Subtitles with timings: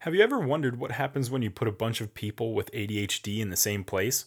[0.00, 3.38] Have you ever wondered what happens when you put a bunch of people with ADHD
[3.38, 4.26] in the same place?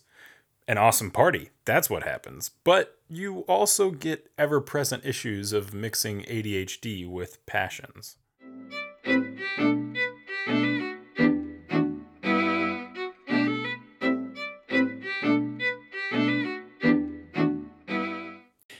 [0.67, 2.49] An awesome party, that's what happens.
[2.63, 8.17] But you also get ever present issues of mixing ADHD with passions.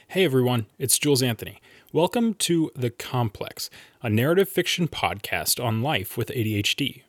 [0.08, 1.60] Hey everyone, it's Jules Anthony.
[1.92, 3.68] Welcome to The Complex,
[4.00, 7.02] a narrative fiction podcast on life with ADHD.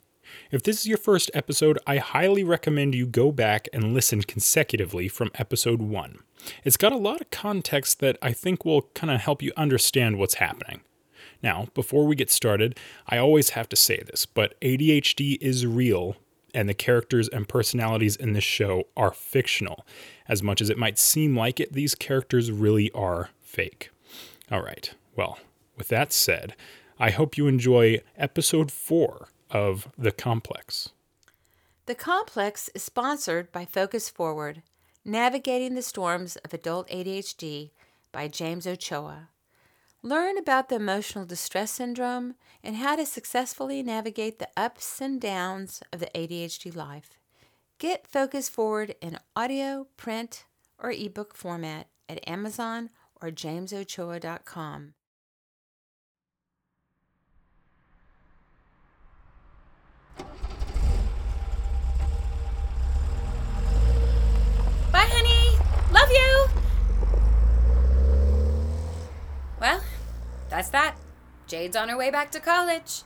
[0.49, 5.07] If this is your first episode, I highly recommend you go back and listen consecutively
[5.07, 6.17] from episode 1.
[6.63, 10.17] It's got a lot of context that I think will kind of help you understand
[10.17, 10.81] what's happening.
[11.43, 16.15] Now, before we get started, I always have to say this, but ADHD is real
[16.55, 19.85] and the characters and personalities in this show are fictional.
[20.27, 23.90] As much as it might seem like it, these characters really are fake.
[24.51, 25.39] All right, well,
[25.77, 26.57] with that said,
[26.99, 30.89] I hope you enjoy episode four of The Complex.
[31.85, 34.61] The Complex is sponsored by Focus Forward
[35.05, 37.71] Navigating the Storms of Adult ADHD
[38.11, 39.29] by James Ochoa.
[40.03, 45.81] Learn about the emotional distress syndrome and how to successfully navigate the ups and downs
[45.93, 47.11] of the ADHD life.
[47.77, 50.43] Get Focus Forward in audio, print,
[50.77, 52.89] or ebook format at Amazon
[53.21, 54.93] or jamesochoa.com.
[64.91, 65.57] Bye, honey.
[65.93, 66.47] Love you.
[69.59, 69.81] Well,
[70.49, 70.95] that's that.
[71.47, 73.03] Jade's on her way back to college.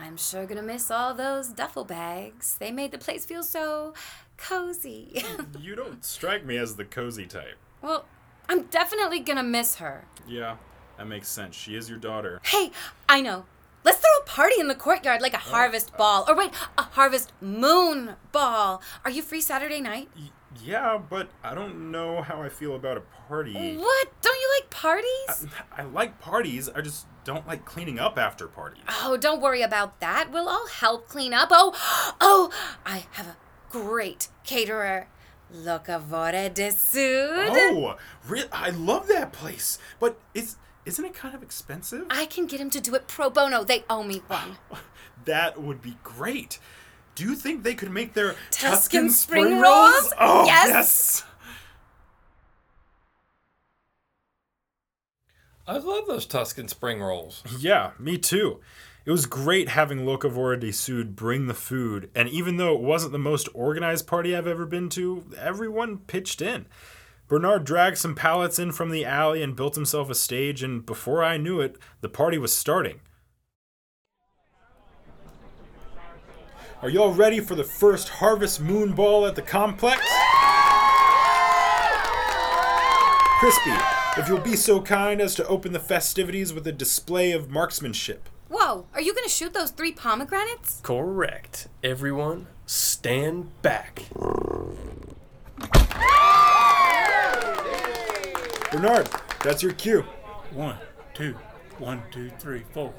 [0.00, 2.56] I'm sure gonna miss all those duffel bags.
[2.58, 3.94] They made the place feel so
[4.36, 5.22] cozy.
[5.60, 7.56] You don't strike me as the cozy type.
[7.82, 8.04] well,
[8.48, 10.04] I'm definitely gonna miss her.
[10.26, 10.56] Yeah,
[10.98, 11.56] that makes sense.
[11.56, 12.40] She is your daughter.
[12.44, 12.70] Hey,
[13.08, 13.46] I know.
[13.84, 16.24] Let's throw a party in the courtyard like a oh, harvest uh, ball.
[16.28, 18.82] Or wait, a harvest moon ball.
[19.04, 20.08] Are you free Saturday night?
[20.16, 20.30] Y-
[20.64, 23.76] yeah, but I don't know how I feel about a party.
[23.76, 24.08] What?
[24.22, 25.46] Don't you like parties?
[25.76, 28.82] I like parties, I just don't like cleaning up after parties.
[28.88, 30.30] Oh, don't worry about that.
[30.32, 31.48] We'll all help clean up.
[31.50, 31.74] Oh,
[32.20, 32.50] oh,
[32.84, 33.36] I have a
[33.70, 35.08] great caterer.
[35.54, 37.48] Locavore de Sud.
[37.50, 37.96] Oh,
[38.28, 39.78] re- I love that place.
[40.00, 42.06] But is isn't it kind of expensive?
[42.10, 43.64] I can get him to do it pro bono.
[43.64, 44.58] They owe me one.
[45.24, 46.60] That would be great.
[47.16, 50.12] Do you think they could make their Tuscan spring rolls?
[50.20, 50.68] Oh, Yes.
[50.68, 51.24] yes.
[55.66, 57.42] I love those Tuscan spring rolls.
[57.58, 58.60] Yeah, me too.
[59.06, 63.12] It was great having Locavora de Sud bring the food, and even though it wasn't
[63.12, 66.66] the most organized party I've ever been to, everyone pitched in.
[67.28, 71.22] Bernard dragged some pallets in from the alley and built himself a stage, and before
[71.22, 72.98] I knew it, the party was starting.
[76.82, 80.00] Are y'all ready for the first Harvest Moon Ball at the complex?
[83.38, 83.70] Crispy,
[84.20, 88.28] if you'll be so kind as to open the festivities with a display of marksmanship.
[88.48, 90.80] Whoa, are you gonna shoot those three pomegranates?
[90.82, 91.66] Correct.
[91.82, 94.04] Everyone, stand back.
[98.70, 99.08] Bernard,
[99.42, 100.04] that's your cue.
[100.52, 100.76] One,
[101.12, 101.34] two,
[101.78, 102.94] one, two, three, four.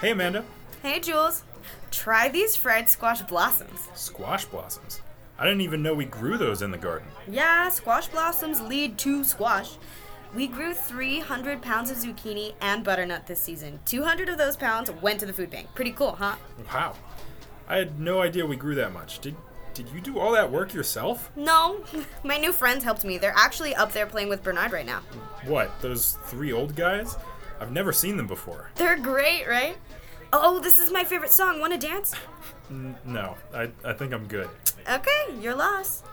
[0.00, 0.44] Hey, Amanda.
[0.82, 1.44] Hey, Jules.
[1.92, 3.88] Try these fried squash blossoms.
[3.94, 5.00] Squash blossoms.
[5.38, 7.06] I didn't even know we grew those in the garden.
[7.30, 9.76] Yeah, squash blossoms lead to squash.
[10.34, 13.78] We grew 300 pounds of zucchini and butternut this season.
[13.84, 15.68] 200 of those pounds went to the food bank.
[15.76, 16.34] Pretty cool, huh?
[16.74, 16.96] Wow.
[17.68, 19.20] I had no idea we grew that much.
[19.20, 19.36] Did
[19.74, 21.30] did you do all that work yourself?
[21.36, 21.84] No,
[22.24, 23.18] my new friends helped me.
[23.18, 25.02] They're actually up there playing with Bernard right now.
[25.44, 27.16] What, those three old guys?
[27.60, 28.70] I've never seen them before.
[28.74, 29.76] They're great, right?
[30.32, 31.60] Oh, this is my favorite song.
[31.60, 32.14] Want to dance?
[32.70, 34.48] N- no, I, I think I'm good.
[34.90, 36.04] Okay, you're lost.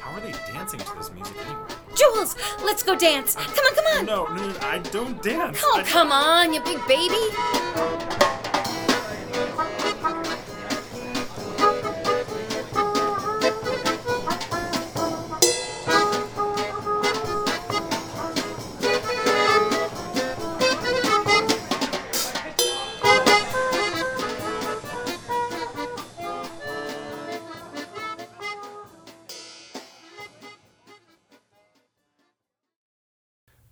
[0.00, 1.60] How are they dancing to this music anyway?
[1.94, 2.34] Jules,
[2.64, 3.36] let's go dance.
[3.36, 4.06] Come on, come on.
[4.06, 5.60] No, no, no I don't dance.
[5.62, 8.41] Oh, I- come on, you big baby.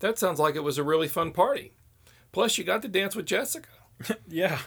[0.00, 1.72] That sounds like it was a really fun party.
[2.32, 3.68] Plus, you got to dance with Jessica.
[4.28, 4.60] Yeah.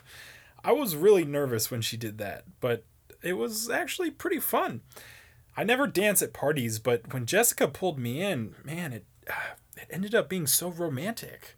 [0.64, 2.86] I was really nervous when she did that, but
[3.22, 4.82] it was actually pretty fun.
[5.58, 9.06] I never dance at parties, but when Jessica pulled me in, man, it
[9.76, 11.56] it ended up being so romantic.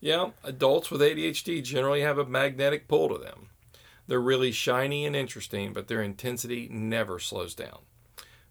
[0.00, 3.48] Yeah, adults with ADHD generally have a magnetic pull to them.
[4.06, 7.80] They're really shiny and interesting, but their intensity never slows down.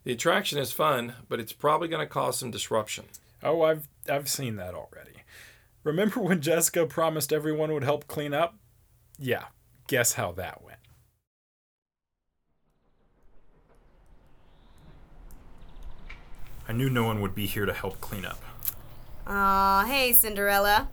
[0.04, 3.06] The attraction is fun, but it's probably going to cause some disruption.
[3.42, 5.24] Oh, I've I've seen that already.
[5.84, 8.56] Remember when Jessica promised everyone would help clean up?
[9.18, 9.46] Yeah,
[9.88, 10.80] guess how that went.
[16.68, 18.42] I knew no one would be here to help clean up.
[19.26, 20.90] Aw, hey, Cinderella.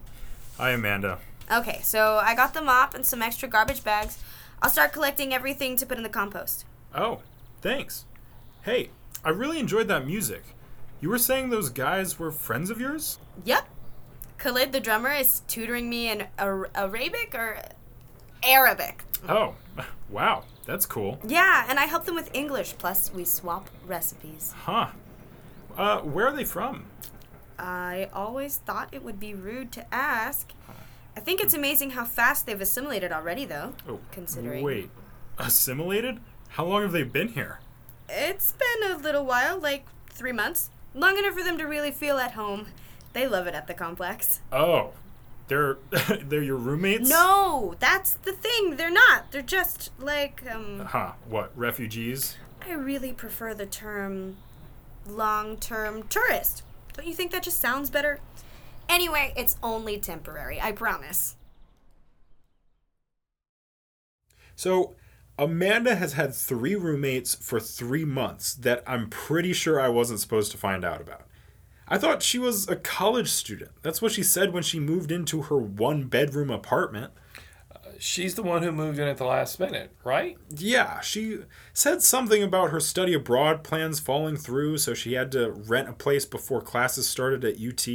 [0.57, 1.19] Hi, Amanda.
[1.51, 4.23] Okay, so I got the mop and some extra garbage bags.
[4.63, 6.65] I'll start collecting everything to put in the compost.
[6.95, 7.21] Oh,
[7.61, 8.05] thanks.
[8.63, 8.91] Hey,
[9.25, 10.45] I really enjoyed that music.
[11.05, 13.19] You were saying those guys were friends of yours?
[13.45, 13.69] Yep.
[14.39, 17.59] Khalid, the drummer, is tutoring me in Ar- Arabic or
[18.43, 19.05] Arabic.
[19.29, 19.55] Oh,
[20.09, 21.19] wow, that's cool.
[21.23, 24.55] Yeah, and I help them with English, plus we swap recipes.
[24.57, 24.93] Huh.
[25.77, 26.87] Uh, where are they from?
[27.59, 30.55] I always thought it would be rude to ask.
[31.15, 33.75] I think it's amazing how fast they've assimilated already, though.
[33.87, 34.65] Oh, Considering.
[34.65, 34.89] Wait,
[35.37, 36.21] assimilated?
[36.49, 37.61] How long have they been here?
[38.09, 40.71] It's been a little while, like three months.
[40.95, 42.69] Long enough for them to really feel at home.
[43.13, 44.41] They love it at the complex.
[44.53, 44.93] Oh,
[45.49, 45.79] they're
[46.23, 47.09] they're your roommates?
[47.09, 48.77] No, that's the thing.
[48.77, 49.33] They're not.
[49.33, 50.81] They're just like, um.
[50.81, 51.13] Huh?
[51.29, 51.53] What?
[51.57, 52.37] Refugees?
[52.67, 54.37] I really prefer the term
[55.07, 56.63] long term tourist.
[56.95, 58.21] Don't you think that just sounds better?
[58.89, 61.37] Anyway, it's only temporary, I promise.
[64.57, 64.95] So,
[65.39, 70.53] Amanda has had three roommates for three months that I'm pretty sure I wasn't supposed
[70.53, 71.27] to find out about.
[71.89, 73.73] I thought she was a college student.
[73.83, 77.13] That's what she said when she moved into her one bedroom apartment.
[77.99, 80.37] She's the one who moved in at the last minute, right?
[80.51, 81.41] Yeah, she
[81.73, 85.93] said something about her study abroad plans falling through, so she had to rent a
[85.93, 87.87] place before classes started at UT.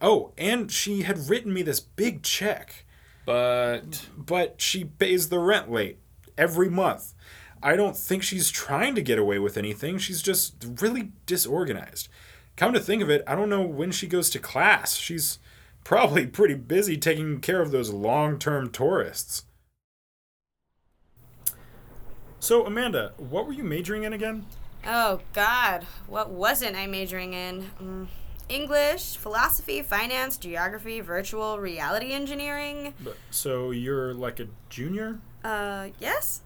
[0.00, 2.84] Oh, and she had written me this big check,
[3.26, 5.98] But but she pays the rent late
[6.40, 7.14] every month.
[7.62, 12.08] I don't think she's trying to get away with anything, she's just really disorganized.
[12.56, 14.96] Come to think of it, I don't know when she goes to class.
[14.96, 15.38] She's
[15.84, 19.44] probably pretty busy taking care of those long term tourists.
[22.38, 24.46] So, Amanda, what were you majoring in again?
[24.86, 25.84] Oh, God.
[26.06, 27.70] What wasn't I majoring in?
[27.78, 28.06] Mm,
[28.48, 32.94] English, philosophy, finance, geography, virtual reality engineering.
[33.04, 35.20] But, so, you're like a junior?
[35.42, 36.42] Uh, yes?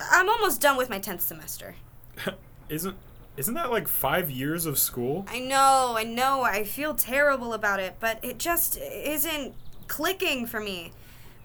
[0.00, 1.76] I'm almost done with my 10th semester.
[2.68, 2.96] Isn't
[3.36, 5.26] isn't that like 5 years of school?
[5.28, 9.54] I know, I know, I feel terrible about it, but it just isn't
[9.88, 10.92] clicking for me.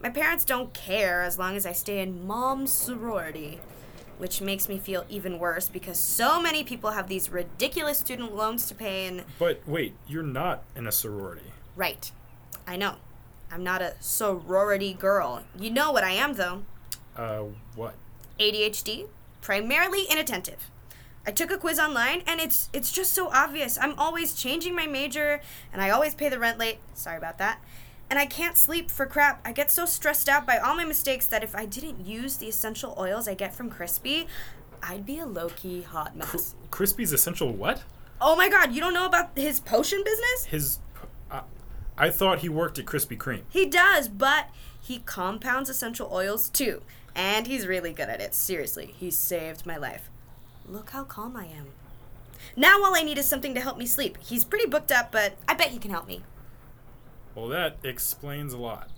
[0.01, 3.59] My parents don't care as long as I stay in mom's sorority,
[4.19, 8.67] which makes me feel even worse because so many people have these ridiculous student loans
[8.67, 9.25] to pay and.
[9.37, 11.51] But wait, you're not in a sorority.
[11.75, 12.09] Right.
[12.65, 12.95] I know.
[13.51, 15.43] I'm not a sorority girl.
[15.59, 16.63] You know what I am, though
[17.15, 17.43] Uh,
[17.75, 17.95] what?
[18.39, 19.07] ADHD,
[19.41, 20.69] primarily inattentive.
[21.25, 23.77] I took a quiz online and it's it's just so obvious.
[23.79, 25.41] I'm always changing my major
[25.71, 26.79] and I always pay the rent late.
[26.95, 27.61] Sorry about that.
[28.09, 29.39] And I can't sleep for crap.
[29.45, 32.47] I get so stressed out by all my mistakes that if I didn't use the
[32.47, 34.27] essential oils I get from Crispy,
[34.83, 36.55] I'd be a low-key hot mess.
[36.71, 37.83] Crispy's essential what?
[38.19, 40.45] Oh my god, you don't know about his potion business?
[40.45, 40.79] His
[41.29, 41.41] I,
[41.97, 43.43] I thought he worked at Krispy Kreme.
[43.47, 44.47] He does, but
[44.81, 46.81] he compounds essential oils too.
[47.15, 48.33] And he's really good at it.
[48.33, 50.09] Seriously, he saved my life.
[50.67, 51.67] Look how calm I am.
[52.55, 54.17] Now all I need is something to help me sleep.
[54.21, 56.23] He's pretty booked up, but I bet he can help me.
[57.35, 58.89] Well, that explains a lot.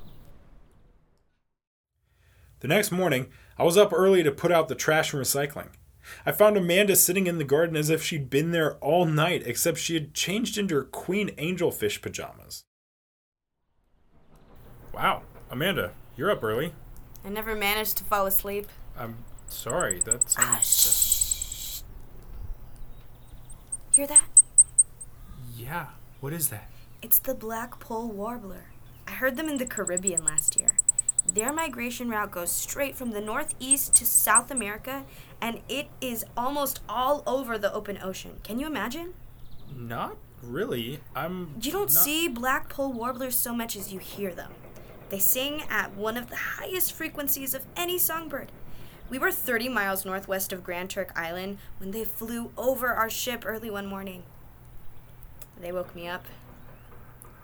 [2.61, 3.27] The next morning,
[3.57, 5.69] I was up early to put out the trash and recycling.
[6.25, 9.77] I found Amanda sitting in the garden as if she'd been there all night, except
[9.77, 12.63] she had changed into her queen angelfish pajamas.
[14.93, 16.73] Wow, Amanda, you're up early.
[17.25, 18.67] I never managed to fall asleep.
[18.97, 21.81] I'm sorry, that Ah, sounds.
[21.81, 21.81] shh.
[23.91, 24.25] Hear that?
[25.55, 25.87] yeah,
[26.19, 26.69] what is that?
[27.01, 28.65] It's the blackpoll warbler.
[29.07, 30.77] I heard them in the Caribbean last year.
[31.25, 35.03] Their migration route goes straight from the northeast to South America,
[35.39, 38.39] and it is almost all over the open ocean.
[38.43, 39.13] Can you imagine?
[39.75, 40.99] Not really.
[41.15, 41.55] I'm.
[41.61, 44.51] You don't not- see blackpoll warblers so much as you hear them.
[45.13, 48.51] They sing at one of the highest frequencies of any songbird.
[49.11, 53.43] We were 30 miles northwest of Grand Turk Island when they flew over our ship
[53.45, 54.23] early one morning.
[55.61, 56.25] They woke me up.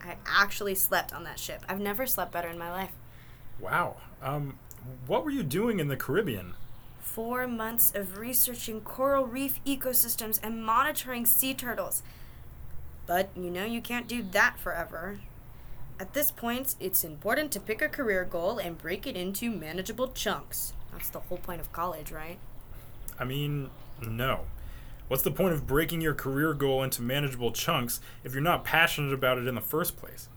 [0.02, 1.64] I actually slept on that ship.
[1.70, 2.94] I've never slept better in my life.
[3.60, 3.98] Wow.
[4.20, 4.58] Um,
[5.06, 6.56] What were you doing in the Caribbean?
[7.00, 12.02] Four months of researching coral reef ecosystems and monitoring sea turtles.
[13.06, 15.20] But you know, you can't do that forever.
[16.00, 20.08] At this point, it's important to pick a career goal and break it into manageable
[20.08, 20.72] chunks.
[20.94, 22.40] That's the whole point of college, right?
[23.20, 23.70] I mean,
[24.02, 24.46] no.
[25.10, 29.14] What's the point of breaking your career goal into manageable chunks if you're not passionate
[29.14, 30.30] about it in the first place?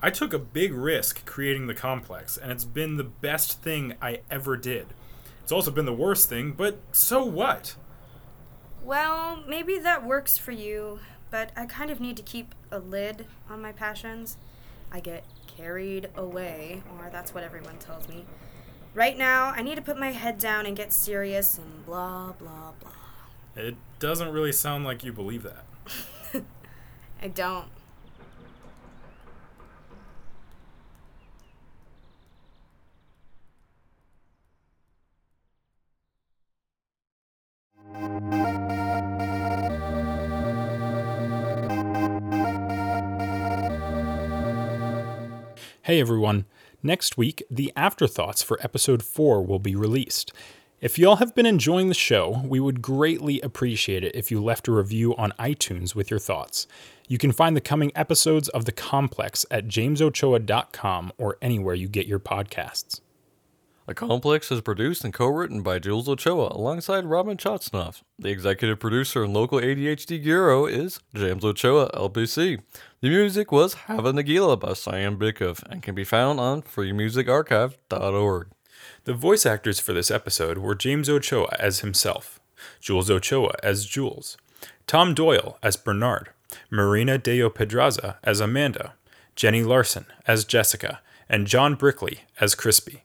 [0.00, 4.20] I took a big risk creating the complex, and it's been the best thing I
[4.30, 4.86] ever did.
[5.42, 7.74] It's also been the worst thing, but so what?
[8.84, 11.00] Well, maybe that works for you,
[11.30, 14.36] but I kind of need to keep a lid on my passions.
[14.92, 18.24] I get carried away, or that's what everyone tells me.
[18.94, 22.72] Right now, I need to put my head down and get serious and blah, blah,
[22.80, 22.90] blah.
[23.56, 25.64] It doesn't really sound like you believe that.
[27.22, 27.66] I don't.
[45.90, 46.44] Hey everyone.
[46.84, 50.32] Next week, the afterthoughts for episode 4 will be released.
[50.80, 54.68] If y'all have been enjoying the show, we would greatly appreciate it if you left
[54.68, 56.68] a review on iTunes with your thoughts.
[57.08, 62.06] You can find the coming episodes of The Complex at jamesochoa.com or anywhere you get
[62.06, 63.00] your podcasts.
[63.90, 68.02] The Complex is produced and co-written by Jules Ochoa alongside Robin Chotsnoff.
[68.20, 72.62] The executive producer and local ADHD Guru is James Ochoa, LPC.
[73.00, 78.46] The music was Hava Nagila by Cyan Bikov and can be found on freemusicarchive.org.
[79.06, 82.38] The voice actors for this episode were James Ochoa as himself,
[82.80, 84.36] Jules Ochoa as Jules,
[84.86, 86.30] Tom Doyle as Bernard,
[86.70, 88.94] Marina Deo Pedraza as Amanda,
[89.34, 93.02] Jenny Larson as Jessica, and John Brickley as Crispy.